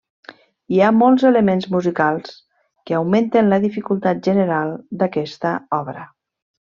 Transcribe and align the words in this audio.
Hi 0.75 0.79
ha 0.83 0.87
molts 1.01 1.25
elements 1.29 1.67
musicals 1.75 2.33
que 2.89 2.97
augmenten 3.01 3.51
la 3.53 3.59
dificultat 3.69 4.23
general 4.31 4.73
d'aquest 5.03 5.47
obra. 5.83 6.07